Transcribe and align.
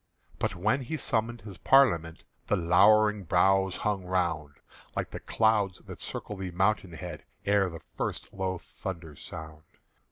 But 0.39 0.55
when 0.55 0.81
he 0.81 0.97
summoned 0.97 1.41
his 1.41 1.59
Parliament, 1.59 2.23
The 2.47 2.55
lowering 2.57 3.21
brows 3.23 3.75
hung 3.75 4.03
round, 4.03 4.55
Like 4.95 5.11
clouds 5.27 5.77
that 5.81 6.01
circle 6.01 6.35
the 6.35 6.49
mountain 6.49 6.93
head 6.93 7.23
Ere 7.45 7.69
the 7.69 7.81
first 7.97 8.33
low 8.33 8.57
thunders 8.57 9.21
sound. 9.21 9.61